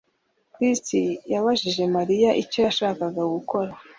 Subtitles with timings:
[0.53, 0.83] Chris
[1.33, 3.71] yabajije Mariya icyo yashakaga gukora